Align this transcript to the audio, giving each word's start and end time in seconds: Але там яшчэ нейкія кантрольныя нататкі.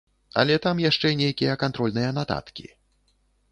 Але 0.43 0.55
там 0.65 0.81
яшчэ 0.83 1.11
нейкія 1.19 1.59
кантрольныя 1.65 2.11
нататкі. 2.21 2.67